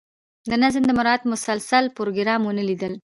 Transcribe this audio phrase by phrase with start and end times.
[0.49, 2.93] د نظم د مراعات مسلسل پروګرام ونه لیدل.